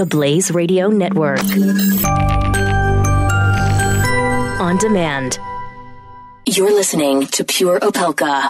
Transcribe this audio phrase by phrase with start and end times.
[0.00, 1.42] the Blaze Radio Network.
[4.58, 5.38] On demand.
[6.46, 8.48] You're listening to Pure Opelka.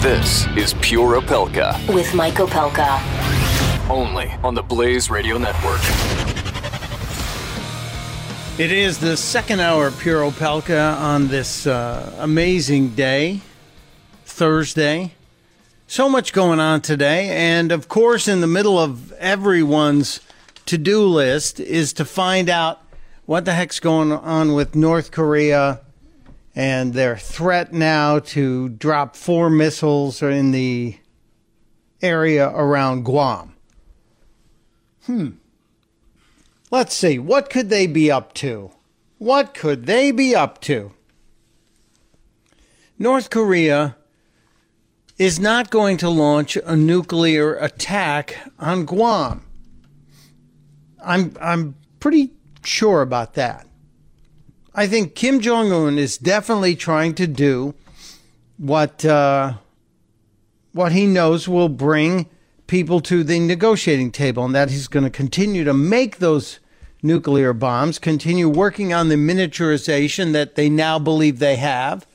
[0.00, 1.76] This is Pure Opelka.
[1.94, 2.98] With Mike Opelka.
[3.90, 5.82] Only on the Blaze Radio Network.
[8.58, 13.42] It is the second hour of Pure Opelka on this uh, amazing day,
[14.24, 15.12] Thursday.
[15.90, 17.30] So much going on today.
[17.30, 20.20] And of course, in the middle of everyone's
[20.66, 22.82] to do list is to find out
[23.24, 25.80] what the heck's going on with North Korea
[26.54, 30.98] and their threat now to drop four missiles in the
[32.02, 33.54] area around Guam.
[35.06, 35.30] Hmm.
[36.70, 38.72] Let's see, what could they be up to?
[39.16, 40.92] What could they be up to?
[42.98, 43.96] North Korea
[45.18, 49.44] is not going to launch a nuclear attack on Guam.
[51.04, 52.30] I'm I'm pretty
[52.64, 53.66] sure about that.
[54.74, 57.74] I think Kim Jong Un is definitely trying to do
[58.56, 59.54] what uh,
[60.72, 62.26] what he knows will bring
[62.68, 66.60] people to the negotiating table, and that he's going to continue to make those
[67.02, 72.06] nuclear bombs, continue working on the miniaturization that they now believe they have,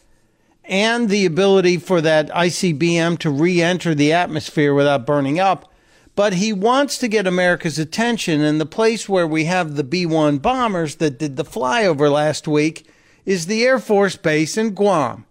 [0.65, 5.71] and the ability for that ICBM to re enter the atmosphere without burning up.
[6.15, 10.05] But he wants to get America's attention, and the place where we have the B
[10.05, 12.87] 1 bombers that did the flyover last week
[13.25, 15.25] is the Air Force Base in Guam.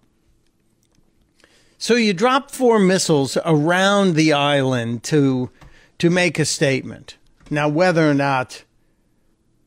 [1.78, 5.50] So you drop four missiles around the island to
[5.98, 7.16] to make a statement.
[7.50, 8.64] Now, whether or not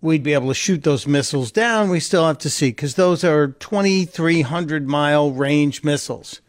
[0.06, 3.23] we'd be able to shoot those missiles down, we still have to see because those
[3.23, 6.39] are 2,300 mile range missiles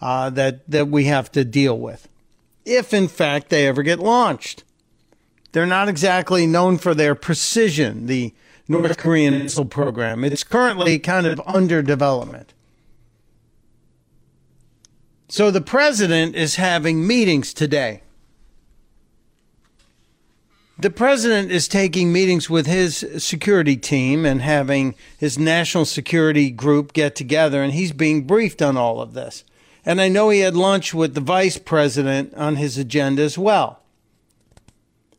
[0.00, 2.08] uh, that that we have to deal with,
[2.64, 4.64] if in fact they ever get launched.
[5.52, 8.06] They're not exactly known for their precision.
[8.06, 8.32] The
[8.68, 10.22] North Korean missile program.
[10.22, 12.54] It's currently kind of under development.
[15.28, 18.02] So the president is having meetings today.
[20.80, 26.94] The president is taking meetings with his security team and having his national security group
[26.94, 29.44] get together, and he's being briefed on all of this.
[29.84, 33.80] And I know he had lunch with the vice president on his agenda as well.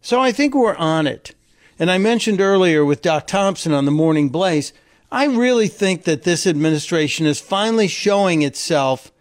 [0.02, 1.36] So I think we're on it.
[1.78, 4.74] And I mentioned earlier with Doc Thompson on the Morning Blaze,
[5.12, 9.12] I really think that this administration is finally showing itself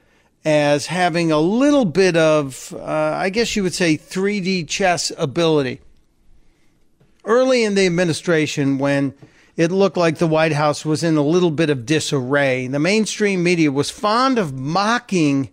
[0.43, 5.83] as having a little bit of, uh, I guess you would say, 3D chess ability.
[7.25, 9.15] Early in the administration, when
[9.57, 13.43] it looked like the White House was in a little bit of disarray, the mainstream
[13.43, 15.51] media was fond of mocking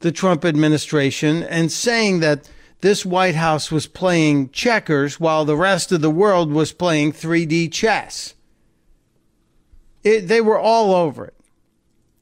[0.00, 2.48] the Trump administration and saying that
[2.80, 7.72] this White House was playing checkers while the rest of the world was playing 3D
[7.72, 8.34] chess.
[10.02, 11.34] It, they were all over it.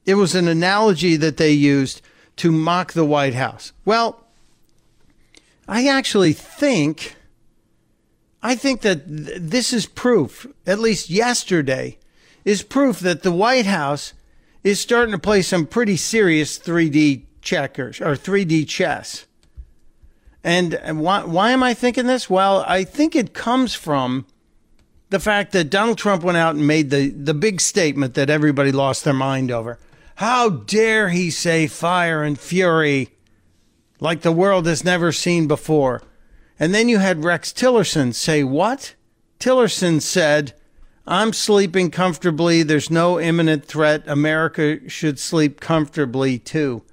[0.05, 2.01] It was an analogy that they used
[2.37, 3.73] to mock the White House.
[3.85, 4.23] Well,
[5.67, 7.15] I actually think
[8.43, 11.97] I think that th- this is proof, at least yesterday,
[12.43, 14.13] is proof that the White House
[14.63, 19.25] is starting to play some pretty serious 3D checkers or 3D chess.
[20.43, 22.29] And why, why am I thinking this?
[22.29, 24.25] Well, I think it comes from
[25.11, 28.71] the fact that Donald Trump went out and made the, the big statement that everybody
[28.71, 29.77] lost their mind over.
[30.15, 33.09] How dare he say fire and fury
[33.99, 36.01] like the world has never seen before?
[36.61, 38.93] And then you had Rex Tillerson say, What?
[39.39, 40.53] Tillerson said,
[41.07, 42.61] I'm sleeping comfortably.
[42.61, 44.03] There's no imminent threat.
[44.05, 46.83] America should sleep comfortably too.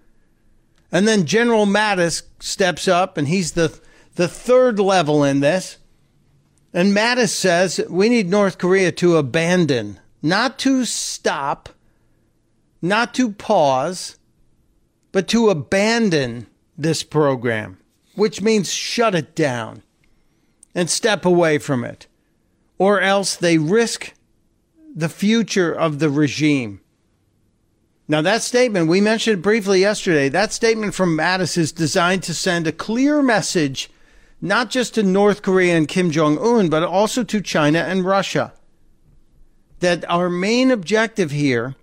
[0.90, 3.78] And then General Mattis steps up, and he's the,
[4.14, 5.76] the third level in this.
[6.72, 11.68] And Mattis says we need North Korea to abandon, not to stop,
[12.80, 14.16] not to pause,
[15.12, 16.46] but to abandon
[16.78, 17.77] this program,
[18.18, 19.82] which means shut it down
[20.74, 22.06] and step away from it,
[22.78, 24.12] or else they risk
[24.94, 26.80] the future of the regime.
[28.08, 32.66] Now, that statement, we mentioned briefly yesterday, that statement from Mattis is designed to send
[32.66, 33.90] a clear message,
[34.40, 38.52] not just to North Korea and Kim Jong un, but also to China and Russia,
[39.80, 41.76] that our main objective here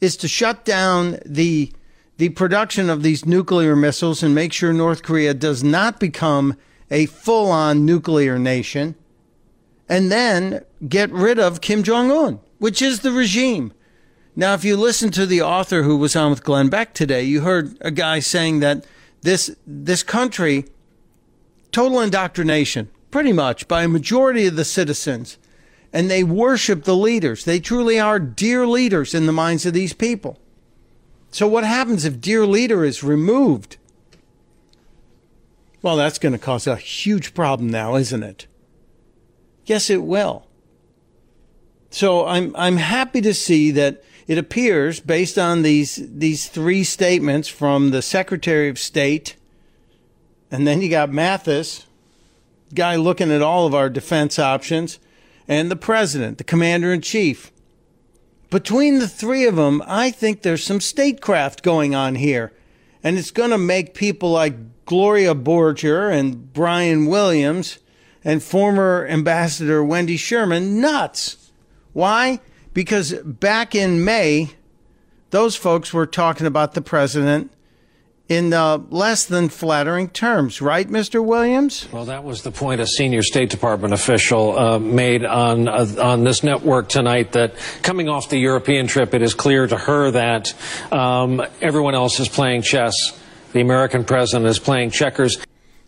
[0.00, 1.72] is to shut down the,
[2.18, 6.56] the production of these nuclear missiles and make sure North Korea does not become
[6.90, 8.94] a full on nuclear nation,
[9.88, 13.72] and then get rid of Kim Jong un, which is the regime.
[14.34, 17.40] Now, if you listen to the author who was on with Glenn Beck today, you
[17.40, 18.84] heard a guy saying that
[19.22, 20.66] this this country
[21.72, 25.38] total indoctrination, pretty much, by a majority of the citizens.
[25.92, 27.44] And they worship the leaders.
[27.44, 30.38] They truly are dear leaders in the minds of these people.
[31.36, 33.76] So, what happens if dear leader is removed?
[35.82, 38.46] Well, that's going to cause a huge problem now, isn't it?
[39.66, 40.46] Yes, it will.
[41.90, 47.48] So I'm I'm happy to see that it appears, based on these these three statements
[47.48, 49.36] from the Secretary of State,
[50.50, 51.84] and then you got Mattis,
[52.74, 54.98] guy looking at all of our defense options,
[55.46, 57.52] and the President, the Commander in Chief.
[58.50, 62.52] Between the three of them, I think there's some statecraft going on here,
[63.02, 67.78] and it's going to make people like Gloria Borger and Brian Williams
[68.24, 71.50] and former Ambassador Wendy Sherman nuts.
[71.92, 72.40] Why?
[72.72, 74.50] Because back in May,
[75.30, 77.50] those folks were talking about the president
[78.28, 81.24] in uh, less than flattering terms, right, Mr.
[81.24, 81.88] Williams?
[81.92, 86.24] Well, that was the point a senior State Department official uh, made on uh, on
[86.24, 87.32] this network tonight.
[87.32, 90.54] That coming off the European trip, it is clear to her that
[90.92, 93.18] um, everyone else is playing chess.
[93.52, 95.38] The American president is playing checkers.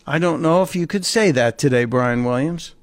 [0.07, 2.75] I don't know if you could say that today, Brian Williams.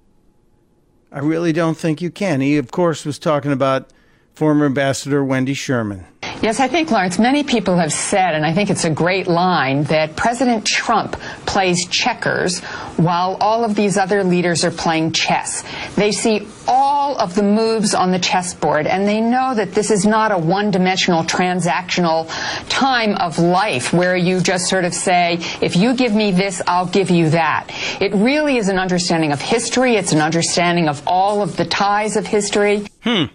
[1.12, 2.42] I really don't think you can.
[2.42, 3.90] He, of course, was talking about
[4.34, 6.06] former Ambassador Wendy Sherman.
[6.42, 9.84] Yes, I think, Lawrence, many people have said, and I think it's a great line,
[9.86, 11.14] that President Trump
[11.46, 12.60] plays checkers
[12.98, 15.64] while all of these other leaders are playing chess.
[15.96, 20.06] They see all of the moves on the chessboard, and they know that this is
[20.06, 22.28] not a one dimensional transactional
[22.70, 26.86] time of life where you just sort of say, if you give me this, I'll
[26.86, 27.68] give you that.
[28.02, 32.18] It really is an understanding of history, it's an understanding of all of the ties
[32.18, 32.86] of history.
[33.04, 33.26] Hmm.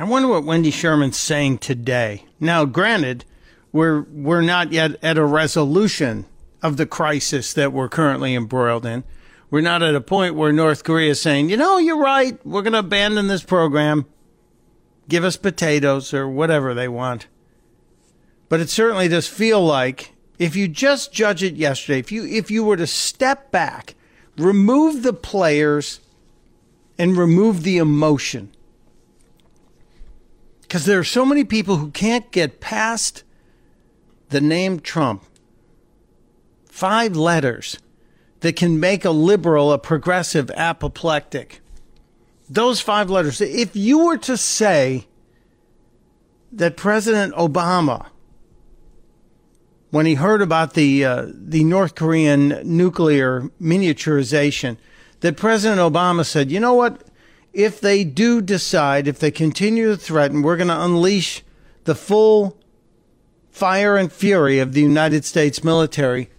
[0.00, 2.24] I wonder what Wendy Sherman's saying today.
[2.40, 3.26] Now, granted,
[3.70, 6.24] we're we're not yet at a resolution
[6.62, 9.04] of the crisis that we're currently embroiled in.
[9.50, 12.62] We're not at a point where North Korea is saying, you know, you're right, we're
[12.62, 14.06] going to abandon this program,
[15.06, 17.26] give us potatoes or whatever they want.
[18.48, 22.50] But it certainly does feel like if you just judge it yesterday, if you if
[22.50, 23.96] you were to step back,
[24.38, 26.00] remove the players
[26.96, 28.50] and remove the emotion
[30.70, 33.24] because there are so many people who can't get past
[34.28, 35.24] the name Trump.
[36.66, 37.76] Five letters
[38.38, 41.60] that can make a liberal a progressive apoplectic.
[42.48, 43.40] Those five letters.
[43.40, 45.08] If you were to say
[46.52, 48.06] that President Obama,
[49.90, 54.76] when he heard about the uh, the North Korean nuclear miniaturization,
[55.18, 57.09] that President Obama said, "You know what?
[57.52, 61.42] If they do decide, if they continue to threaten, we're going to unleash
[61.84, 62.56] the full
[63.50, 66.30] fire and fury of the United States military,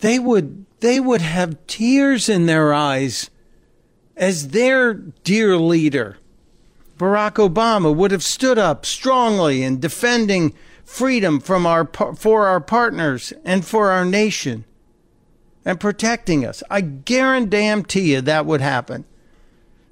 [0.00, 3.30] they would they would have tears in their eyes
[4.16, 6.18] as their dear leader.
[6.98, 10.52] Barack Obama would have stood up strongly in defending
[10.84, 14.64] freedom from our for our partners and for our nation
[15.64, 16.62] and protecting us.
[16.70, 19.06] I guarantee you that would happen.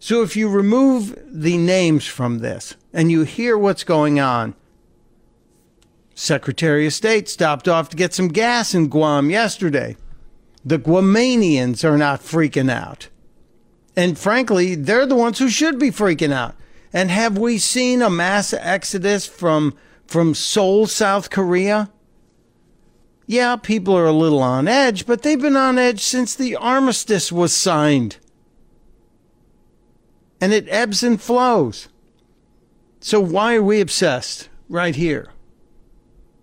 [0.02, 4.56] So if you remove the names from this and you hear what's going on,
[6.16, 9.96] Secretary of State stopped off to get some gas in Guam yesterday.
[10.64, 13.10] The Guamanians are not freaking out.
[13.94, 16.56] And frankly, they're the ones who should be freaking out.
[16.93, 19.72] And have we seen a mass exodus from
[20.08, 21.93] from Seoul, South Korea?
[23.29, 27.31] Yeah, people are a little on edge, but they've been on edge since the armistice
[27.31, 28.17] was signed
[30.43, 31.89] and it ebbs and flows.
[32.99, 35.29] So why are we obsessed right here?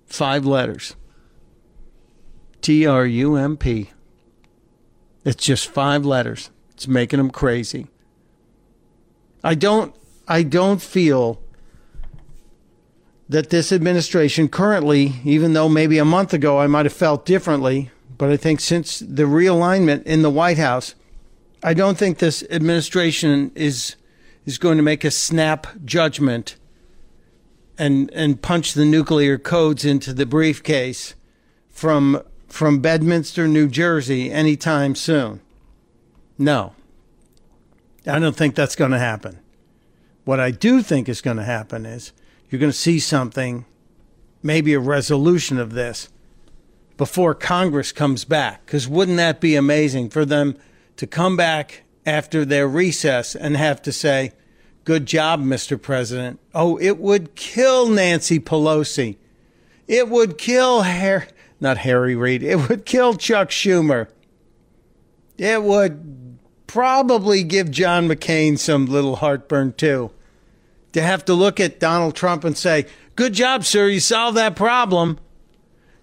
[0.06, 0.96] Five letters.
[2.62, 3.90] T R U M P.
[5.26, 6.50] It's just five letters.
[6.72, 7.88] It's making them crazy.
[9.44, 9.94] I don't
[10.30, 11.42] I don't feel
[13.28, 17.92] that this administration currently, even though maybe a month ago I might have felt differently,
[18.18, 20.96] but I think since the realignment in the White House,
[21.62, 23.96] I don't think this administration is
[24.46, 26.56] is going to make a snap judgment
[27.78, 31.16] and and punch the nuclear codes into the briefcase
[31.70, 35.42] from from Bedminster, New Jersey anytime soon.
[36.38, 36.74] No.
[38.08, 39.40] I don't think that's going to happen.
[40.26, 42.12] What I do think is going to happen is
[42.50, 43.66] you're going to see something,
[44.42, 46.10] maybe a resolution of this
[46.98, 48.66] before Congress comes back.
[48.66, 50.58] Because wouldn't that be amazing for them
[51.00, 54.34] to come back after their recess and have to say,
[54.84, 55.82] Good job, Mr.
[55.82, 56.40] President.
[56.54, 59.18] Oh, it would kill Nancy Pelosi.
[59.88, 61.28] It would kill Harry,
[61.62, 62.44] not Harry Reid.
[62.44, 64.08] It would kill Chuck Schumer.
[65.38, 66.38] It would
[66.68, 70.12] probably give John McCain some little heartburn too.
[70.94, 74.56] To have to look at Donald Trump and say, Good job, sir, you solved that
[74.56, 75.18] problem.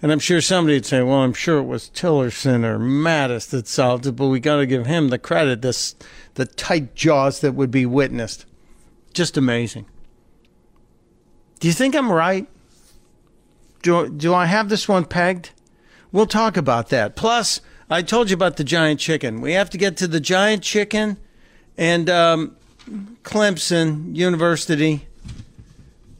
[0.02, 3.66] And I'm sure somebody would say, Well, I'm sure it was Tillerson or Mattis that
[3.66, 5.94] solved it, but we got to give him the credit, this,
[6.34, 8.44] the tight jaws that would be witnessed.
[9.14, 9.86] Just amazing.
[11.60, 12.46] Do you think I'm right?
[13.82, 15.50] Do, do I have this one pegged?
[16.12, 17.16] We'll talk about that.
[17.16, 19.40] Plus, I told you about the giant chicken.
[19.40, 21.16] We have to get to the giant chicken
[21.78, 22.56] and um,
[23.22, 25.06] Clemson University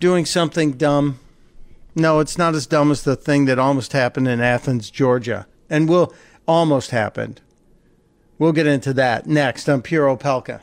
[0.01, 1.19] doing something dumb.
[1.99, 5.89] No, it's not as dumb as the thing that almost happened in Athens, Georgia, and
[5.89, 6.13] will
[6.47, 7.41] almost happened.
[8.39, 10.61] We'll get into that next on Pure Opelka.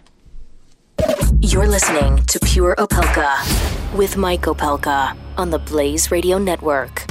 [1.41, 7.02] You're listening to Pure Opelka with Mike Opelka on the Blaze Radio Network.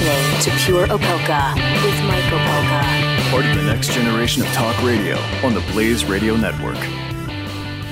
[0.00, 3.30] Listening to Pure Opelka with Mike Opelka.
[3.30, 6.78] Part of the next generation of talk radio on the Blaze Radio Network.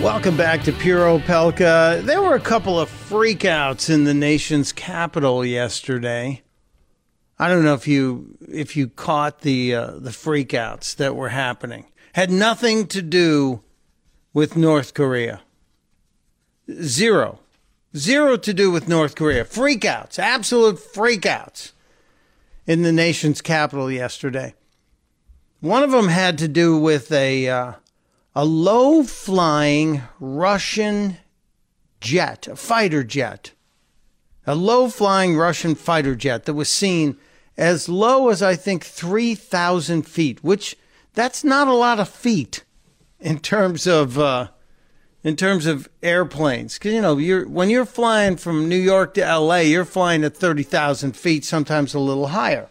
[0.03, 2.03] Welcome back to Pure Opelka.
[2.03, 6.43] There were a couple of freakouts in the nation's capital yesterday.
[7.39, 11.85] I don't know if you if you caught the uh, the freakouts that were happening.
[12.15, 13.63] Had nothing to do
[14.33, 15.43] with North Korea.
[16.83, 17.39] Zero.
[17.97, 19.45] Zero to do with North Korea.
[19.45, 21.71] Freakouts, absolute freakouts
[22.67, 24.55] in the nation's capital yesterday.
[25.61, 27.73] One of them had to do with a uh,
[28.35, 31.19] a low flying Russian
[32.01, 33.53] jet, a fighter jet,
[34.47, 37.17] a low flying Russian fighter jet that was seen
[37.57, 40.77] as low as I think 3,000 feet, which
[41.13, 42.65] that's not a lot of feet
[43.21, 44.49] in terms of uh,
[45.25, 46.75] in terms of airplanes.
[46.79, 50.37] Because you know, you're when you're flying from New York to L.A., you're flying at
[50.37, 52.69] 30,000 feet, sometimes a little higher.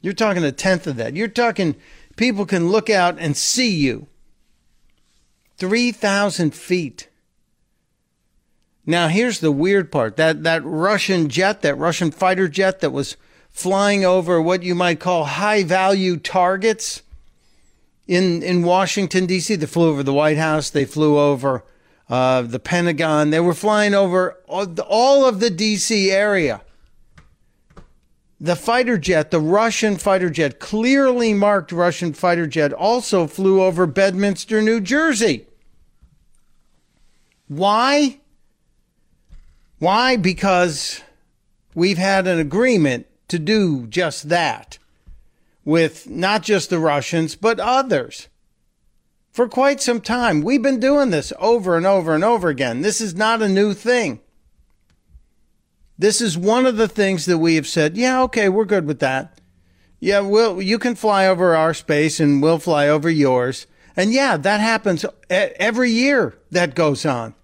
[0.00, 1.16] You're talking a tenth of that.
[1.16, 1.76] You're talking
[2.16, 4.06] people can look out and see you.
[5.58, 7.08] 3,000 feet.
[8.84, 13.16] Now, here's the weird part that, that Russian jet, that Russian fighter jet that was
[13.50, 17.02] flying over what you might call high value targets
[18.06, 21.64] in, in Washington, D.C., they flew over the White House, they flew over
[22.08, 26.10] uh, the Pentagon, they were flying over all of the D.C.
[26.10, 26.62] area
[28.40, 33.86] the fighter jet, the Russian fighter jet, clearly marked Russian fighter jet, also flew over
[33.86, 35.46] Bedminster, New Jersey.
[37.48, 38.20] Why?
[39.78, 40.16] Why?
[40.16, 41.02] Because
[41.74, 44.78] we've had an agreement to do just that
[45.66, 48.28] with not just the Russians, but others.
[49.32, 50.40] For quite some time.
[50.40, 52.80] We've been doing this over and over and over again.
[52.80, 54.20] This is not a new thing.
[55.98, 59.00] This is one of the things that we have said, yeah, okay, we're good with
[59.00, 59.40] that.
[59.98, 63.66] Yeah, well, you can fly over our space and we'll fly over yours.
[63.96, 67.34] And yeah, that happens every year that goes on.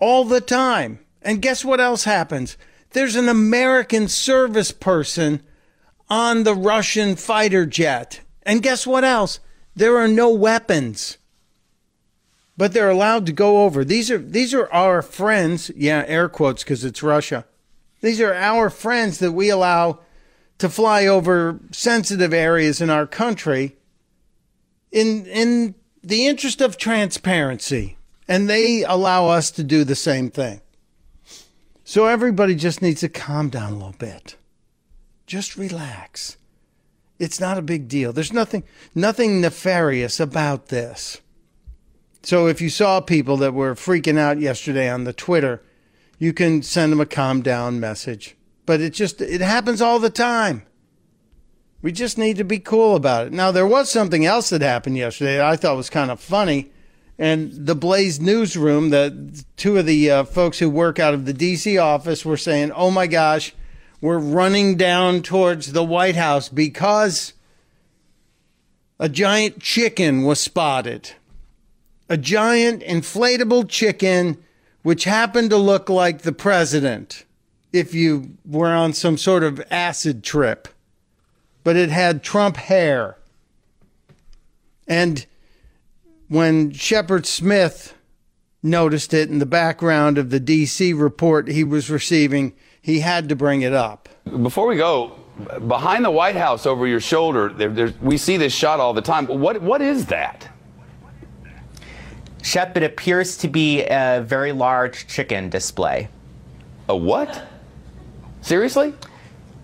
[0.00, 1.00] All the time.
[1.20, 2.56] And guess what else happens?
[2.92, 5.42] There's an American service person
[6.10, 8.20] on the Russian fighter jet.
[8.42, 9.38] And guess what else?
[9.76, 11.16] There are no weapons.
[12.56, 13.84] But they're allowed to go over.
[13.84, 15.70] These are these are our friends.
[15.74, 17.46] Yeah, air quotes because it's Russia.
[18.02, 20.00] These are our friends that we allow
[20.58, 23.76] to fly over sensitive areas in our country
[24.92, 27.96] in in the interest of transparency.
[28.28, 30.60] And they allow us to do the same thing.
[31.84, 34.36] So everybody just needs to calm down a little bit.
[35.30, 36.38] Just relax.
[37.20, 38.12] It's not a big deal.
[38.12, 38.64] There's nothing
[38.96, 41.20] nothing nefarious about this.
[42.24, 45.62] So if you saw people that were freaking out yesterday on the Twitter,
[46.18, 48.36] you can send them a calm down message.
[48.66, 50.64] But it just it happens all the time.
[51.80, 53.32] We just need to be cool about it.
[53.32, 56.72] Now there was something else that happened yesterday that I thought was kind of funny.
[57.20, 61.34] And the Blaze newsroom, the two of the uh, folks who work out of the
[61.34, 63.54] DC office were saying, "Oh my gosh,
[64.00, 67.32] we're running down towards the White House because
[68.98, 71.12] a giant chicken was spotted."
[72.10, 74.36] a giant inflatable chicken
[74.82, 77.24] which happened to look like the president
[77.72, 80.66] if you were on some sort of acid trip,
[81.62, 83.16] but it had Trump hair.
[84.88, 85.24] And
[86.26, 87.94] when Shepard Smith
[88.60, 93.36] noticed it in the background of the DC report he was receiving, he had to
[93.36, 94.08] bring it up.
[94.42, 95.12] Before we go,
[95.68, 99.26] behind the White House over your shoulder, there, we see this shot all the time.
[99.26, 100.48] What what is that?
[102.42, 106.08] Shep, it appears to be a very large chicken display.
[106.88, 107.46] A what?
[108.40, 108.94] Seriously?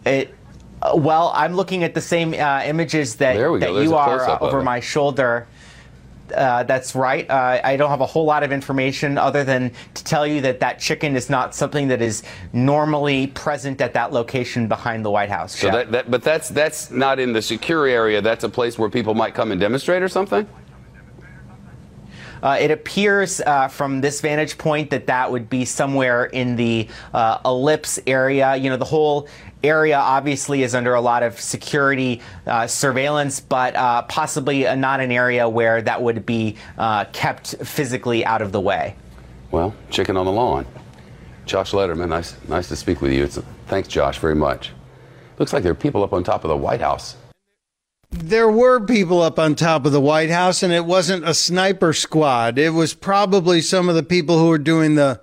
[0.05, 0.35] It.
[0.83, 4.63] Uh, well, I'm looking at the same uh, images that, that you are uh, over
[4.63, 5.49] my shoulder.
[6.33, 7.29] Uh, that's right.
[7.29, 10.61] Uh, I don't have a whole lot of information other than to tell you that
[10.61, 15.31] that chicken is not something that is normally present at that location behind the White
[15.31, 15.59] House.
[15.59, 18.21] So that, that, but that's that's not in the secure area.
[18.21, 20.49] That's a place where people might come and demonstrate or something.
[22.43, 26.89] Uh, it appears uh, from this vantage point that that would be somewhere in the
[27.15, 28.57] uh, ellipse area.
[28.57, 29.29] You know, the whole
[29.65, 35.11] area obviously is under a lot of security uh, surveillance, but uh, possibly not an
[35.11, 38.97] area where that would be uh, kept physically out of the way.
[39.51, 40.67] Well, chicken on the lawn.
[41.45, 43.25] Josh Lederman, nice, nice to speak with you.
[43.25, 44.73] It's thanks, Josh, very much.
[45.39, 47.17] Looks like there are people up on top of the White House
[48.19, 51.93] there were people up on top of the White House, and it wasn't a sniper
[51.93, 52.59] squad.
[52.59, 55.21] It was probably some of the people who were doing the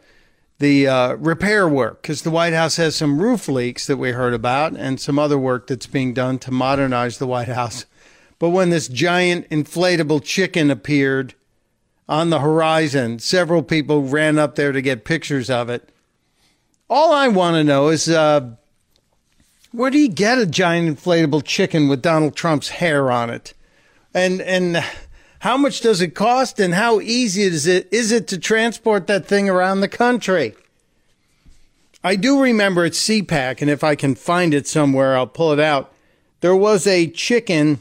[0.60, 4.34] the uh, repair work because the White House has some roof leaks that we heard
[4.34, 7.86] about, and some other work that's being done to modernize the White House.
[8.40, 11.34] But when this giant inflatable chicken appeared
[12.08, 15.90] on the horizon, several people ran up there to get pictures of it.
[16.90, 18.08] All I want to know is.
[18.08, 18.56] Uh,
[19.74, 23.54] where do you get a giant inflatable chicken with Donald Trump's hair on it?
[24.14, 24.84] And and
[25.40, 29.26] how much does it cost and how easy is it is it to transport that
[29.26, 30.56] thing around the country?
[32.04, 35.60] I do remember at CPAC, and if I can find it somewhere, I'll pull it
[35.60, 35.92] out.
[36.42, 37.80] There was a chicken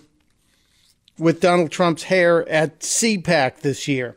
[1.19, 4.17] with Donald Trump's hair at CPAC this year.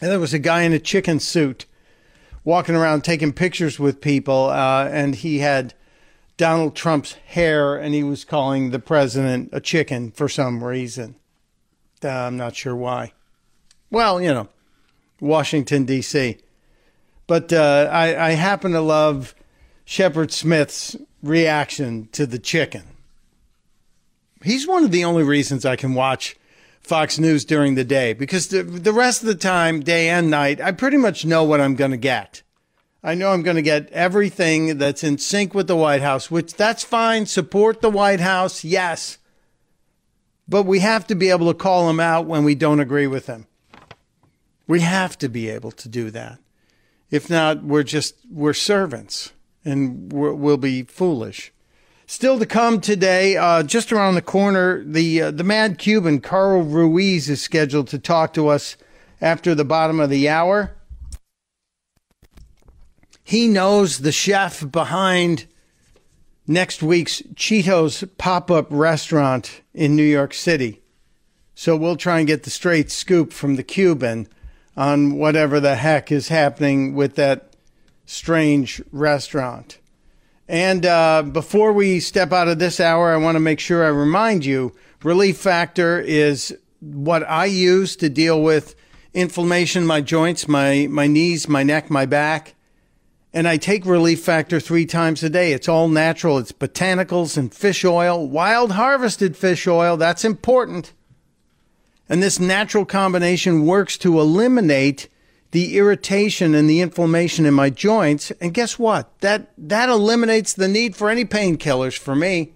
[0.00, 1.66] And there was a guy in a chicken suit
[2.44, 5.74] walking around taking pictures with people, uh, and he had
[6.38, 11.16] Donald Trump's hair and he was calling the president a chicken for some reason.
[12.02, 13.12] Uh, I'm not sure why.
[13.90, 14.48] Well, you know,
[15.20, 16.38] Washington, D.C.
[17.26, 19.34] But uh, I, I happen to love
[19.84, 22.84] Shepard Smith's reaction to the chicken.
[24.44, 26.36] He's one of the only reasons I can watch
[26.80, 30.60] Fox News during the day because the, the rest of the time, day and night,
[30.60, 32.42] I pretty much know what I'm going to get.
[33.02, 36.54] I know I'm going to get everything that's in sync with the White House, which
[36.54, 37.26] that's fine.
[37.26, 39.18] Support the White House, yes.
[40.48, 43.26] But we have to be able to call them out when we don't agree with
[43.26, 43.46] them.
[44.66, 46.38] We have to be able to do that.
[47.10, 49.32] If not, we're just, we're servants
[49.64, 51.52] and we will be foolish.
[52.06, 56.62] Still to come today, uh, just around the corner, the, uh, the mad Cuban, Carl
[56.62, 58.76] Ruiz, is scheduled to talk to us
[59.20, 60.74] after the bottom of the hour.
[63.28, 65.44] He knows the chef behind
[66.46, 70.80] next week's Cheetos pop up restaurant in New York City.
[71.54, 74.28] So we'll try and get the straight scoop from the Cuban
[74.78, 77.54] on whatever the heck is happening with that
[78.06, 79.76] strange restaurant.
[80.48, 83.88] And uh, before we step out of this hour, I want to make sure I
[83.88, 88.74] remind you Relief Factor is what I use to deal with
[89.12, 92.54] inflammation in my joints, my, my knees, my neck, my back
[93.32, 95.52] and I take Relief Factor three times a day.
[95.52, 96.38] It's all natural.
[96.38, 99.96] It's botanicals and fish oil, wild harvested fish oil.
[99.96, 100.92] That's important.
[102.08, 105.08] And this natural combination works to eliminate
[105.50, 108.30] the irritation and the inflammation in my joints.
[108.40, 109.18] And guess what?
[109.20, 112.52] That, that eliminates the need for any painkillers for me.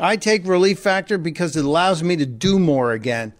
[0.00, 3.34] I take Relief Factor because it allows me to do more again.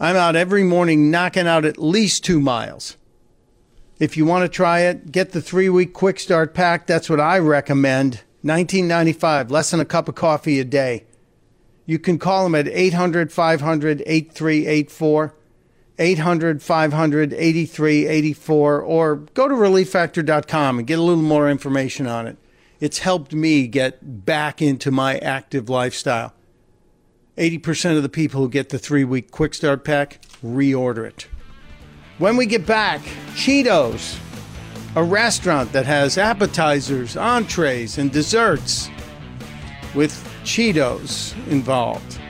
[0.00, 2.96] I'm out every morning knocking out at least two miles.
[3.98, 6.86] If you want to try it, get the three week quick start pack.
[6.86, 8.22] That's what I recommend.
[8.42, 11.04] 1995, less than a cup of coffee a day.
[11.86, 15.34] You can call them at 800 500 8384,
[15.98, 22.36] 800 500 8384, or go to relieffactor.com and get a little more information on it.
[22.80, 26.34] It's helped me get back into my active lifestyle.
[27.38, 31.26] 80% of the people who get the three week quick start pack reorder it.
[32.18, 33.00] When we get back,
[33.34, 34.20] Cheetos,
[34.94, 38.88] a restaurant that has appetizers, entrees, and desserts
[39.96, 40.12] with
[40.44, 42.20] Cheetos involved.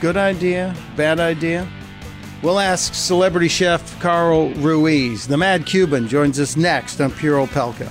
[0.00, 0.76] Good idea?
[0.96, 1.68] Bad idea?
[2.40, 5.26] We'll ask celebrity chef Carl Ruiz.
[5.26, 7.90] The Mad Cuban joins us next on Pure Opelka.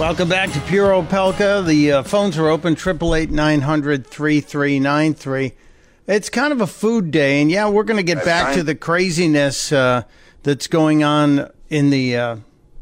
[0.00, 1.66] Welcome back to Pure Opelka.
[1.66, 5.54] The uh, phones are open, 888
[6.06, 8.74] It's kind of a food day, and yeah, we're going to get back to the
[8.74, 10.04] craziness uh,
[10.42, 12.36] that's going on in the uh,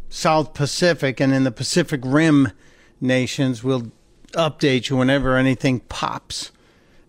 [0.09, 2.53] South Pacific and in the Pacific Rim
[3.01, 3.65] nations.
[3.65, 3.91] We'll
[4.35, 6.53] update you whenever anything pops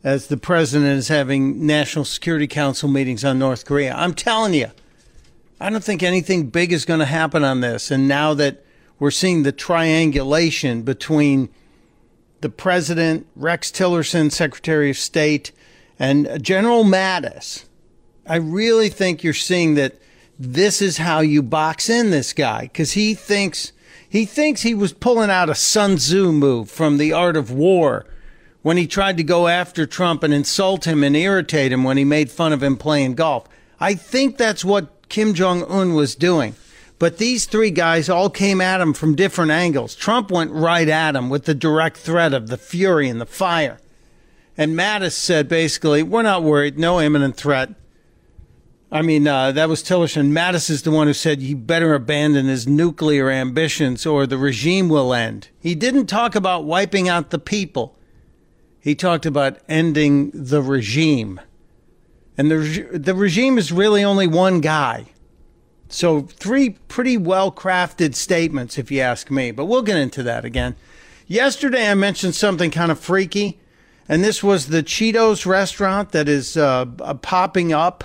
[0.03, 3.93] as the president is having National Security Council meetings on North Korea.
[3.93, 4.71] I'm telling you,
[5.61, 7.91] I don't think anything big is going to happen on this.
[7.91, 8.65] And now that
[8.99, 11.49] we're seeing the triangulation between
[12.41, 15.51] the president, Rex Tillerson, Secretary of State,
[15.97, 17.65] and General Mattis,
[18.25, 19.95] I really think you're seeing that
[20.37, 23.73] this is how you box in this guy because he thinks
[24.07, 28.05] he thinks he was pulling out a Sun Tzu move from the art of war
[28.61, 32.05] when he tried to go after Trump and insult him and irritate him when he
[32.05, 33.47] made fun of him playing golf.
[33.79, 36.55] I think that's what Kim Jong un was doing.
[36.99, 39.95] But these three guys all came at him from different angles.
[39.95, 43.79] Trump went right at him with the direct threat of the fury and the fire.
[44.57, 47.73] And Mattis said basically, We're not worried, no imminent threat.
[48.91, 50.31] I mean, uh, that was Tillerson.
[50.31, 54.89] Mattis is the one who said he better abandon his nuclear ambitions or the regime
[54.89, 55.49] will end.
[55.59, 57.97] He didn't talk about wiping out the people.
[58.79, 61.39] He talked about ending the regime.
[62.35, 65.05] And the, the regime is really only one guy.
[65.91, 69.51] So, three pretty well crafted statements, if you ask me.
[69.51, 70.75] But we'll get into that again.
[71.27, 73.59] Yesterday, I mentioned something kind of freaky,
[74.07, 76.85] and this was the Cheetos restaurant that is uh,
[77.21, 78.03] popping up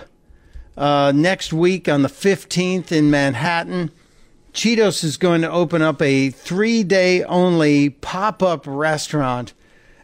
[0.76, 3.90] uh, next week on the 15th in Manhattan.
[4.54, 9.52] Cheetos is going to open up a three day only pop up restaurant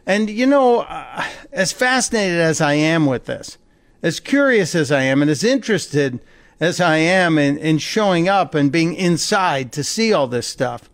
[0.05, 3.57] and, you know, uh, as fascinated as I am with this,
[4.01, 6.19] as curious as I am, and as interested
[6.61, 10.89] as I am in, in showing up and being inside to see all this stuff,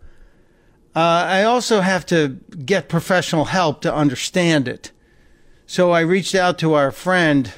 [0.96, 4.90] uh, I also have to get professional help to understand it.
[5.66, 7.52] So I reached out to our friend,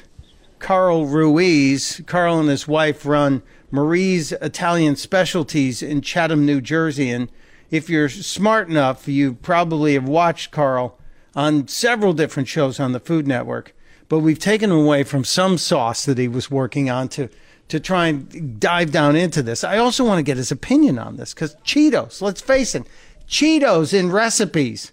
[0.59, 2.01] Carl Ruiz.
[2.05, 7.09] Carl and his wife run Marie's Italian Specialties in Chatham, New Jersey.
[7.09, 7.31] And
[7.71, 10.99] if you're smart enough, you probably have watched Carl
[11.33, 13.73] on several different shows on the Food Network,
[14.09, 17.29] but we've taken him away from some sauce that he was working on to
[17.71, 19.63] to try and dive down into this.
[19.63, 22.83] I also want to get his opinion on this because Cheetos, let's face it,
[23.27, 24.91] Cheetos in recipes.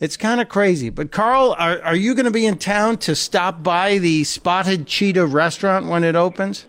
[0.00, 0.88] It's kind of crazy.
[0.88, 4.86] But Carl, are, are you going to be in town to stop by the Spotted
[4.86, 6.64] Cheetah restaurant when it opens?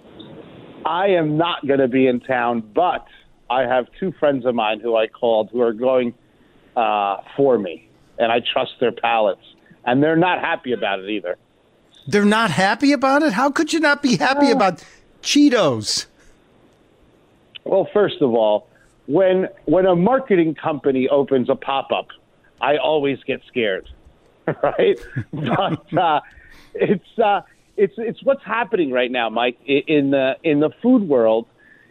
[0.86, 3.06] I am not going to be in town, but
[3.50, 6.14] I have two friends of mine who I called who are going
[6.76, 9.46] uh, for me and I trust their palates.
[9.86, 11.38] And they're not happy about it either.
[12.08, 13.32] They're not happy about it?
[13.32, 14.84] How could you not be happy about
[15.22, 16.06] Cheetos?
[17.64, 18.68] Well, first of all,
[19.08, 22.08] when when a marketing company opens a pop up,
[22.62, 23.88] I always get scared,
[24.64, 25.00] right?
[25.34, 26.22] but uh,
[26.74, 27.42] it's uh,
[27.78, 31.48] it's it's what's happening right now, Mike, in the in the food world.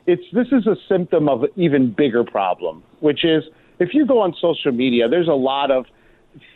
[0.07, 3.45] It's this is a symptom of an even bigger problem, which is
[3.79, 5.87] if you go on social media, there's a lot of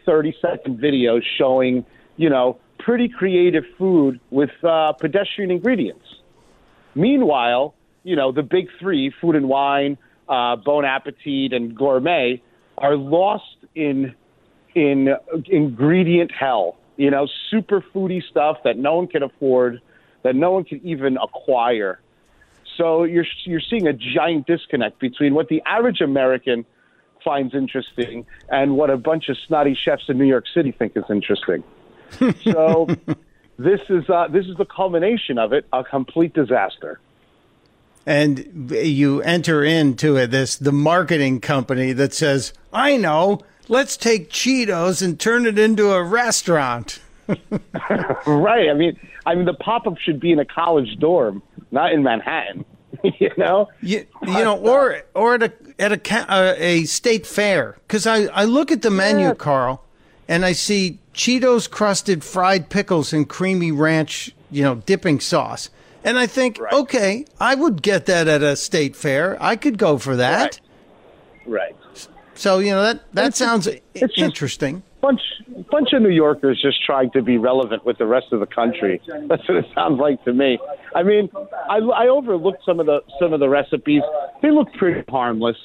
[0.06, 1.85] 30 second videos showing,
[2.16, 6.04] you know, pretty creative food with uh, pedestrian ingredients.
[6.94, 7.74] Meanwhile,
[8.05, 12.42] you know, the big three, food and wine, uh, Bon Appetit, and Gourmet,
[12.78, 14.14] are lost in
[14.74, 15.14] in
[15.46, 16.76] ingredient hell.
[16.96, 19.81] You know, super foodie stuff that no one can afford,
[20.22, 22.00] that no one can even acquire.
[22.76, 26.64] So you're you're seeing a giant disconnect between what the average American
[27.24, 31.05] finds interesting and what a bunch of snotty chefs in New York City think is
[31.09, 31.62] interesting.
[32.42, 32.88] so
[33.62, 37.01] this is uh, this is the culmination of it, a complete disaster.
[38.05, 44.31] And you enter into it this the marketing company that says, "I know, let's take
[44.31, 47.01] Cheetos and turn it into a restaurant."
[48.27, 48.68] right.
[48.68, 52.03] I mean, I mean, the pop up should be in a college dorm, not in
[52.03, 52.64] Manhattan.
[53.18, 57.79] you know, you, you know, or or at a at a uh, a state fair
[57.87, 59.35] because I I look at the menu, yeah.
[59.35, 59.85] Carl,
[60.28, 65.70] and I see Cheetos crusted fried pickles and creamy ranch, you know, dipping sauce.
[66.04, 66.72] And I think, right.
[66.72, 69.37] okay, I would get that at a state fair.
[69.40, 70.61] I could go for that.
[71.46, 71.74] Right.
[71.74, 72.08] right.
[72.35, 75.20] So, you know, that, that it's sounds it's interesting bunch
[75.70, 79.02] bunch of New Yorkers just trying to be relevant with the rest of the country.
[79.06, 80.58] That's what it sounds like to me.
[80.94, 81.28] I mean,
[81.68, 84.02] I, I overlooked some of the some of the recipes.
[84.40, 85.58] They look pretty harmless,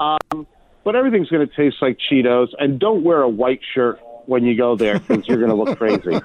[0.00, 0.46] um,
[0.84, 2.48] but everything's going to taste like Cheetos.
[2.58, 5.76] And don't wear a white shirt when you go there because you're going to look
[5.78, 6.20] crazy.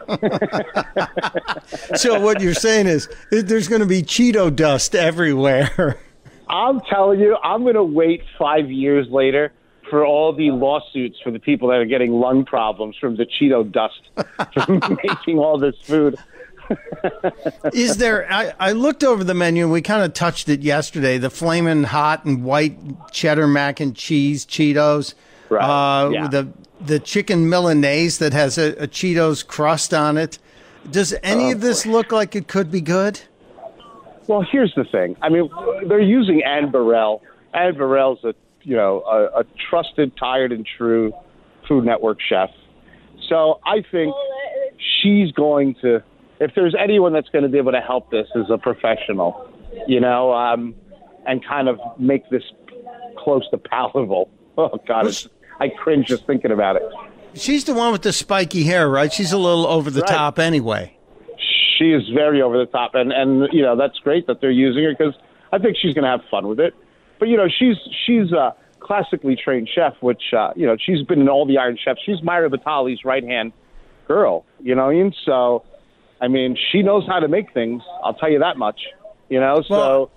[1.95, 5.99] so what you're saying is there's going to be Cheeto dust everywhere.
[6.47, 9.51] I'm telling you, I'm going to wait five years later
[9.89, 13.69] for all the lawsuits for the people that are getting lung problems from the Cheeto
[13.69, 14.01] dust
[14.53, 16.17] from making all this food.
[17.73, 18.31] Is there?
[18.31, 21.17] I, I looked over the menu and we kind of touched it yesterday.
[21.17, 22.77] The flaming hot and white
[23.11, 25.13] cheddar mac and cheese Cheetos.
[25.49, 25.63] Right.
[25.63, 26.27] Uh, yeah.
[26.27, 26.49] The
[26.81, 30.39] the chicken Milanese that has a, a Cheetos crust on it.
[30.91, 33.21] Does any Oh, of this look like it could be good?
[34.27, 35.15] Well, here's the thing.
[35.21, 35.49] I mean,
[35.87, 37.21] they're using Anne Burrell.
[37.53, 41.13] Anne Burrell's a you know a, a trusted, tired and true
[41.67, 42.49] Food Network chef.
[43.29, 44.13] So I think
[45.01, 46.03] she's going to.
[46.39, 49.49] If there's anyone that's going to be able to help this, is a professional,
[49.87, 50.75] you know, um,
[51.25, 52.43] and kind of make this
[53.17, 54.29] close to palatable.
[54.57, 55.27] Oh God, it's,
[55.59, 56.83] I cringe just thinking about it.
[57.33, 59.11] She's the one with the spiky hair, right?
[59.11, 60.07] She's a little over the Right.
[60.09, 60.97] top anyway.
[61.77, 64.85] she is very over the top, and and you know that's great that they're using
[64.85, 65.13] her because
[65.51, 66.73] I think she's going to have fun with it.
[67.19, 71.19] But you know she's she's a classically trained chef, which uh, you know she's been
[71.19, 71.99] in all the Iron Chefs.
[72.05, 73.51] She's Mario Batali's right hand
[74.07, 74.45] girl.
[74.61, 75.65] You know, and so
[76.21, 77.81] I mean she knows how to make things.
[78.03, 78.79] I'll tell you that much.
[79.29, 79.75] You know, so.
[79.75, 80.11] Well,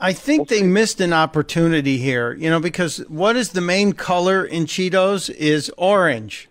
[0.00, 4.44] I think they missed an opportunity here, you know, because what is the main color
[4.44, 6.48] in Cheetos is orange.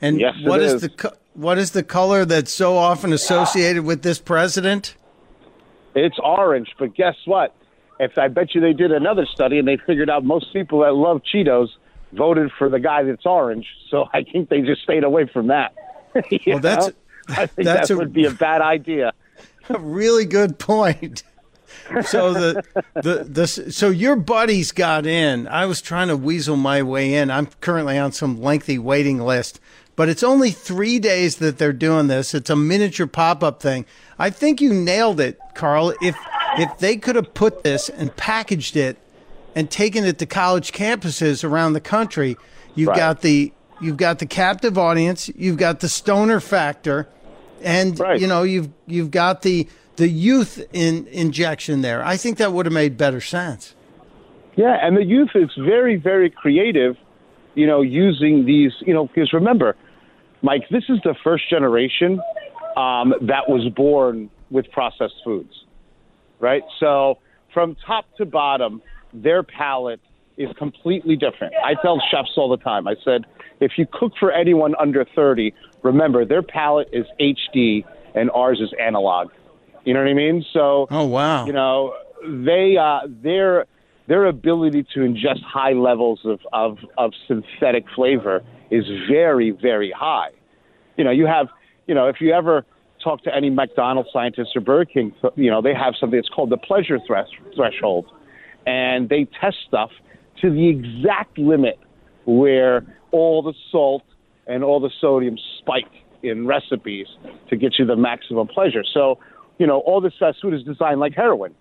[0.00, 0.80] And Yes, what is is.
[0.82, 4.96] the co- what is the color that's so often associated with this president?
[5.94, 7.54] It's orange, but guess what?
[8.00, 10.94] If I bet you they did another study and they figured out most people that
[10.94, 11.68] love Cheetos
[12.12, 15.74] voted for the guy that's orange, so I think they just stayed away from that.
[16.46, 16.92] Well, that's- know?
[17.28, 19.12] I think that's that a- would be a bad idea.
[19.70, 21.22] A really good point.
[22.06, 22.64] So the
[22.94, 25.46] the the so your buddies got in.
[25.48, 27.30] I was trying to weasel my way in.
[27.30, 29.60] I'm currently on some lengthy waiting list,
[29.94, 32.32] but it's only three days that they're doing this.
[32.32, 33.84] It's a miniature pop up thing.
[34.18, 35.92] I think you nailed it, Carl.
[36.00, 36.16] If
[36.58, 38.96] if they could have put this and packaged it
[39.54, 42.38] and taken it to college campuses around the country,
[42.74, 42.96] you've Right.
[42.96, 47.06] got the you've got the captive audience, you've got the stoner factor,
[47.62, 48.20] and Right.
[48.20, 52.04] you know you've you've got the the youth in injection there.
[52.04, 53.74] I think that would have made better sense.
[54.56, 56.96] Yeah, and the youth is very, very creative,
[57.54, 59.76] you know, using these, you know, because remember,
[60.42, 62.20] Mike, this is the first generation
[62.76, 65.64] um, that was born with processed foods,
[66.40, 66.62] right?
[66.80, 67.18] So
[67.54, 70.00] from top to bottom, their palate
[70.38, 71.52] is completely different.
[71.64, 73.26] I tell chefs all the time, I said,
[73.60, 78.72] if you cook for anyone under 30, remember their palate is HD and ours is
[78.80, 79.30] analog.
[79.84, 80.44] You know what I mean?
[80.52, 81.46] So, Oh wow!
[81.46, 83.66] you know, they uh, their
[84.08, 90.30] their ability to ingest high levels of, of, of synthetic flavor is very, very high.
[90.96, 91.48] You know, you have,
[91.86, 92.64] you know, if you ever
[93.04, 96.48] talk to any McDonald's scientists or Burger King, you know, they have something that's called
[96.50, 98.06] the pleasure thresh- threshold.
[98.66, 99.90] And they test stuff
[100.40, 101.78] to the exact limit
[102.24, 104.02] where all the salt
[104.46, 105.90] and all the sodium spike
[106.22, 107.06] in recipes
[107.48, 108.82] to get you the maximum pleasure.
[108.92, 109.18] So,
[109.58, 111.54] you know, all this fast food is designed like heroin,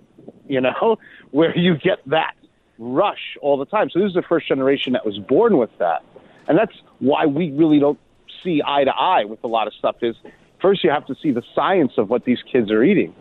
[0.48, 0.98] you know,
[1.32, 2.34] where you get that
[2.80, 3.90] rush all the time.
[3.90, 6.04] So this is the first generation that was born with that.
[6.48, 8.00] And that's why we really don't
[8.44, 10.16] see eye to eye with a lot of stuff is
[10.62, 13.14] first you have to see the science of what these kids are eating.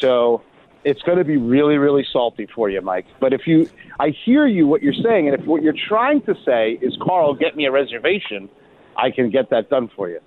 [0.00, 0.42] So
[0.86, 3.06] it's going to be really, really salty for you, Mike.
[3.18, 3.68] But if you,
[3.98, 7.34] I hear you what you're saying, and if what you're trying to say is, Carl,
[7.34, 8.48] get me a reservation,
[8.96, 10.20] I can get that done for you.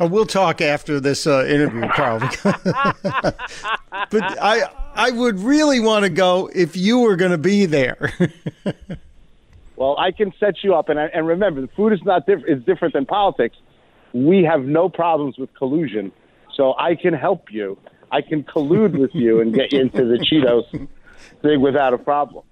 [0.00, 2.18] Oh, we'll talk after this uh, interview, Carl.
[2.42, 8.12] but I I would really want to go if you were going to be there.
[9.76, 12.44] Well, I can set you up, and I, and remember, the food is not diff-
[12.46, 13.56] is different than politics.
[14.12, 16.12] We have no problems with collusion,
[16.54, 17.78] so I can help you.
[18.10, 20.88] I can collude with you and get you into the Cheetos
[21.42, 22.44] thing without a problem.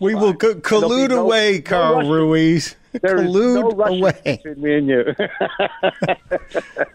[0.00, 2.76] we will co- collude no- away, Carl Russian- Ruiz.
[3.02, 4.20] There collude no away.
[4.24, 5.04] between me and you.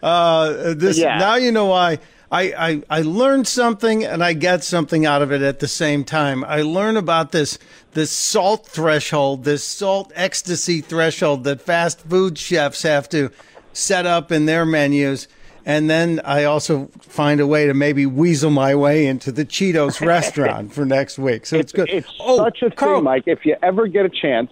[0.02, 1.18] Uh, this Yeah.
[1.18, 2.00] now you know why.
[2.32, 2.44] I,
[2.90, 6.44] I, I learned something and I get something out of it at the same time.
[6.44, 7.58] I learn about this
[7.94, 13.32] this salt threshold, this salt ecstasy threshold that fast food chefs have to
[13.74, 15.28] set up in their menus.
[15.70, 20.04] And then I also find a way to maybe weasel my way into the Cheetos
[20.06, 21.46] restaurant for next week.
[21.46, 21.88] So it's, good.
[21.90, 23.24] It's oh, such a Carl, thing, Mike.
[23.28, 24.50] If you ever get a chance,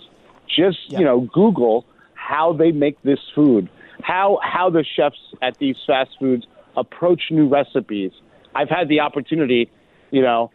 [0.47, 3.67] just you know, Google how they make this food,
[4.03, 8.11] how how the chefs at these fast foods approach new recipes.
[8.53, 9.71] I've had the opportunity,
[10.11, 10.51] you know,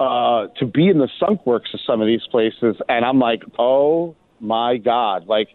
[0.00, 3.44] uh, to be in the skunk works of some of these places, and I'm like,
[3.60, 5.50] oh my god, like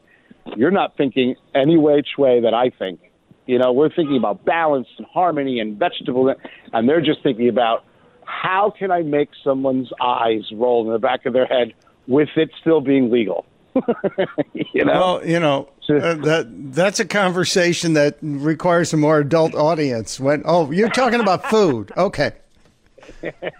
[0.55, 3.01] you're not thinking any which way that I think.
[3.45, 6.33] You know, we're thinking about balance and harmony and vegetable,
[6.73, 7.85] and they're just thinking about
[8.25, 11.73] how can I make someone's eyes roll in the back of their head
[12.07, 13.45] with it still being legal.
[14.53, 19.53] you know, Well, you know, uh, that that's a conversation that requires a more adult
[19.53, 20.19] audience.
[20.19, 22.33] When oh, you're talking about food, okay.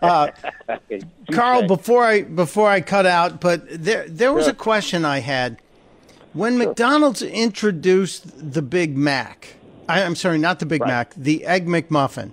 [0.02, 0.30] Uh,
[1.32, 5.60] Carl, before I before I cut out, but there there was a question I had
[6.34, 9.56] when McDonald's introduced the Big Mac.
[9.88, 12.32] I, I'm sorry, not the Big Mac, the Egg McMuffin.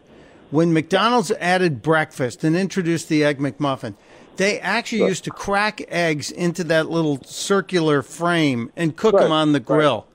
[0.51, 3.95] When McDonald's added breakfast and introduced the Egg McMuffin,
[4.37, 9.33] they actually used to crack eggs into that little circular frame and cook Right, them
[9.33, 9.65] on the right.
[9.67, 9.75] Mm-hmm.
[9.75, 10.07] grill.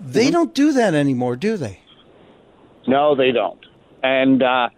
[0.00, 1.80] They don't do that anymore, do they?
[2.86, 3.58] No, they don't.
[4.02, 4.70] And uh,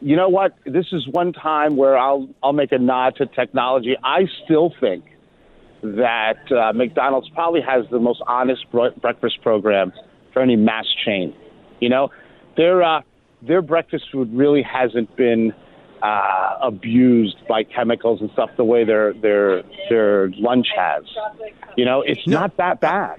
[0.00, 0.54] you know what?
[0.64, 3.96] This is one time where I'll I'll make a nod to technology.
[4.02, 5.04] I still think
[5.82, 9.92] that uh, McDonald's probably has the most honest bre- breakfast program
[10.32, 11.34] for any mass chain.
[11.80, 12.10] You know,
[12.56, 13.02] their uh,
[13.42, 15.52] their breakfast food really hasn't been
[16.02, 21.04] uh, abused by chemicals and stuff the way their their their lunch has.
[21.76, 23.18] You know, it's not that bad.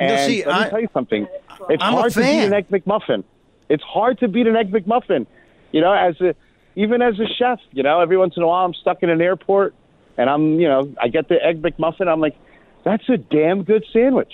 [0.00, 1.26] No, And see, let me I- tell you something.
[1.68, 3.24] It's I'm a hard to beat an egg McMuffin.
[3.68, 5.26] It's hard to beat an egg McMuffin.
[5.72, 6.34] You know, as a
[6.76, 9.20] even as a chef, you know, every once in a while I'm stuck in an
[9.20, 9.74] airport
[10.16, 12.06] and I'm, you know, I get the egg McMuffin.
[12.06, 12.36] I'm like,
[12.84, 14.32] that's a damn good sandwich.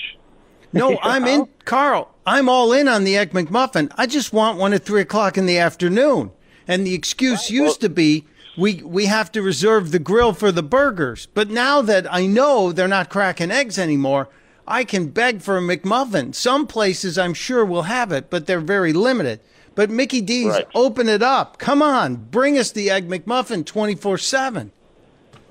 [0.74, 2.10] No, I'm in, Carl.
[2.26, 3.90] I'm all in on the Egg McMuffin.
[3.96, 6.30] I just want one at three o'clock in the afternoon.
[6.66, 8.24] And the excuse used to be
[8.56, 11.26] we we have to reserve the grill for the burgers.
[11.26, 14.28] But now that I know they're not cracking eggs anymore,
[14.66, 16.34] I can beg for a McMuffin.
[16.34, 19.40] Some places I'm sure will have it, but they're very limited.
[19.74, 20.66] But Mickey D's, Right.
[20.74, 21.58] open it up.
[21.58, 24.72] Come on, bring us the Egg McMuffin 24 7.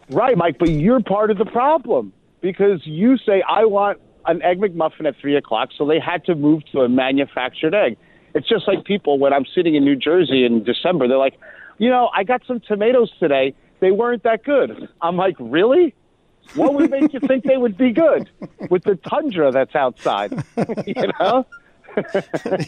[0.09, 4.59] Right, Mike, but you're part of the problem because you say, I want an Egg
[4.59, 7.97] McMuffin at 3 o'clock, so they had to move to a manufactured egg.
[8.35, 11.39] It's just like people when I'm sitting in New Jersey in December, they're like,
[11.77, 13.53] you know, I got some tomatoes today.
[13.79, 14.87] They weren't that good.
[15.01, 15.93] I'm like, really?
[16.55, 18.29] What would make you think they would be good
[18.69, 20.31] with the tundra that's outside?
[20.85, 21.45] you know?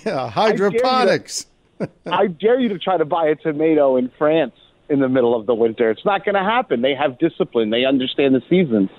[0.05, 1.47] Yeah, hydroponics.
[2.05, 4.53] I dare you to try to buy a tomato in France
[4.89, 5.89] in the middle of the winter.
[5.89, 6.81] It's not going to happen.
[6.81, 7.69] They have discipline.
[7.69, 8.89] They understand the seasons.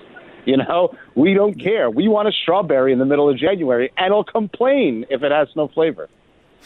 [0.47, 1.89] You know, we don't care.
[1.89, 5.49] We want a strawberry in the middle of January, and I'll complain if it has
[5.57, 6.07] no flavor.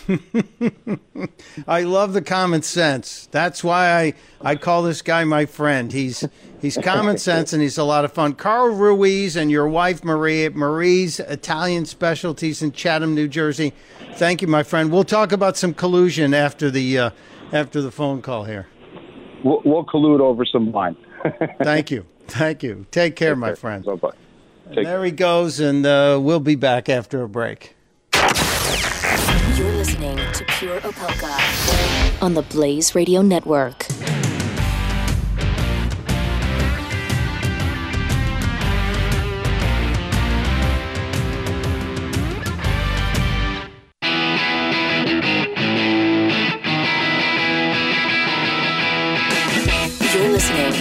[1.67, 3.27] I love the common sense.
[3.31, 5.91] That's why I, I call this guy my friend.
[5.91, 6.23] He's
[6.61, 8.33] he's common sense and he's a lot of fun.
[8.33, 13.73] Carl Ruiz and your wife Marie at Marie's Italian Specialties in Chatham, New Jersey.
[14.13, 14.91] Thank you, my friend.
[14.91, 17.09] We'll talk about some collusion after the uh,
[17.51, 18.67] after the phone call here.
[19.43, 20.95] We'll, we'll collude over some wine.
[21.63, 22.05] Thank you.
[22.31, 22.85] Thank you.
[22.91, 23.83] Take care, my friend.
[23.83, 24.11] Bye-bye.
[24.67, 27.75] And there he goes, and uh, we'll be back after a break.
[28.13, 33.90] You're listening to Pure Opelka on the Blaze Radio Network.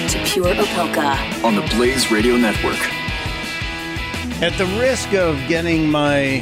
[0.08, 1.44] To Pure Opelka.
[1.44, 2.78] on the Blaze Radio Network.
[4.42, 6.40] At the risk of getting my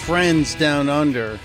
[0.00, 1.38] friends down under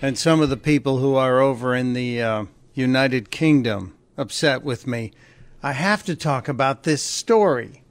[0.00, 4.86] and some of the people who are over in the uh, United Kingdom upset with
[4.86, 5.12] me,
[5.62, 7.82] I have to talk about this story.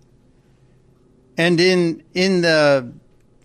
[1.37, 2.91] And in in the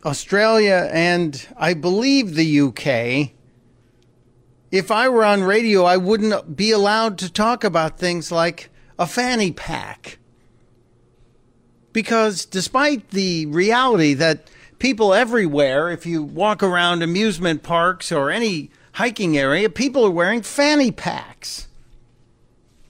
[0.04, 3.35] Australia and I believe the UK,
[4.76, 9.06] if I were on radio, I wouldn't be allowed to talk about things like a
[9.06, 10.18] fanny pack
[11.96, 18.70] because despite the reality that people everywhere, if you walk around amusement parks or any
[18.92, 21.68] hiking area, people are wearing fanny packs.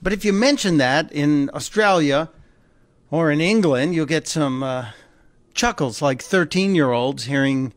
[0.01, 2.29] But if you mention that in Australia
[3.09, 4.87] or in England, you'll get some uh,
[5.53, 7.71] chuckles like 13 year olds hearing,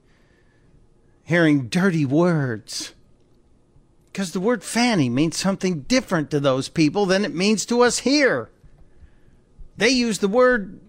[1.23, 2.93] hearing dirty words.
[4.13, 8.01] Because the word fanny means something different to those people than it means to us
[8.01, 8.51] here.
[9.77, 10.81] They use the word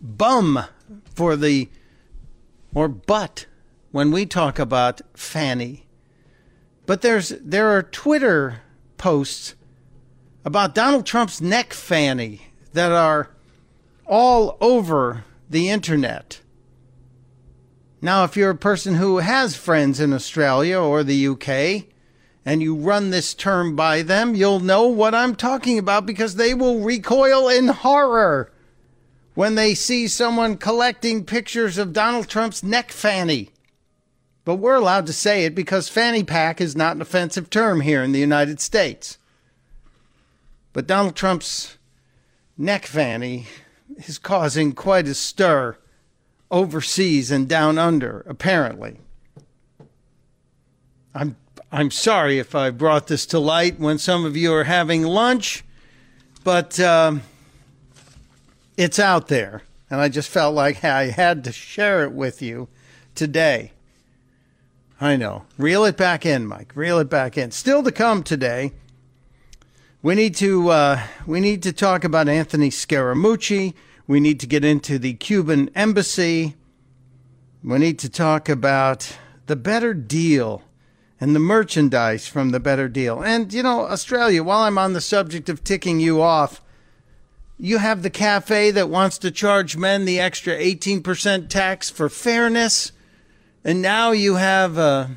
[0.00, 0.64] bum
[1.14, 1.68] for the
[2.74, 3.46] or butt
[3.92, 5.86] when we talk about fanny.
[6.84, 8.60] But there's there are Twitter
[8.98, 9.54] posts
[10.44, 13.30] about Donald Trump's neck fanny that are
[14.06, 16.40] all over the internet.
[18.00, 21.86] Now, if you're a person who has friends in Australia or the UK
[22.46, 26.54] and you run this term by them, you'll know what I'm talking about because they
[26.54, 28.52] will recoil in horror
[29.34, 33.50] when they see someone collecting pictures of Donald Trump's neck fanny.
[34.44, 38.04] But we're allowed to say it because fanny pack is not an offensive term here
[38.04, 39.18] in the United States.
[40.72, 41.76] But Donald Trump's
[42.56, 43.48] neck fanny
[43.96, 45.78] is causing quite a stir
[46.48, 48.98] overseas and down under, apparently.
[51.12, 51.34] I'm
[51.72, 55.64] I'm sorry if I brought this to light when some of you are having lunch,
[56.44, 57.22] but um,
[58.76, 62.68] it's out there, and I just felt like I had to share it with you
[63.16, 63.72] today.
[65.00, 65.44] I know.
[65.58, 66.72] Reel it back in, Mike.
[66.76, 67.50] Reel it back in.
[67.50, 68.72] Still to come today.
[70.02, 73.74] We need to uh, we need to talk about Anthony Scaramucci.
[74.06, 76.54] We need to get into the Cuban embassy.
[77.64, 80.62] We need to talk about the better deal
[81.20, 83.22] and the merchandise from the better deal.
[83.22, 86.60] And, you know, Australia, while I'm on the subject of ticking you off,
[87.58, 92.92] you have the cafe that wants to charge men the extra 18% tax for fairness.
[93.64, 95.16] And now you have a,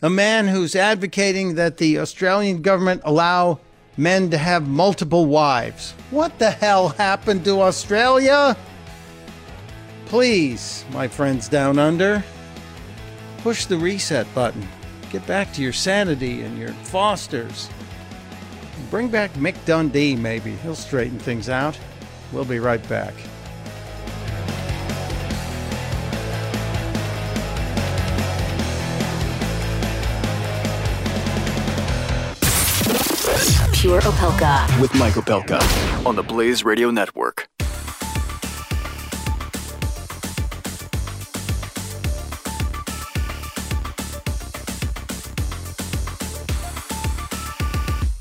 [0.00, 3.58] a man who's advocating that the Australian government allow
[3.96, 5.92] men to have multiple wives.
[6.10, 8.56] What the hell happened to Australia?
[10.06, 12.24] Please, my friends down under,
[13.38, 14.66] push the reset button.
[15.10, 17.68] Get back to your sanity and your Fosters.
[18.90, 20.52] Bring back Mick Dundee, maybe.
[20.56, 21.76] He'll straighten things out.
[22.32, 23.14] We'll be right back.
[33.72, 34.80] Pure Opelka.
[34.80, 37.48] With Mike Opelka on the Blaze Radio Network.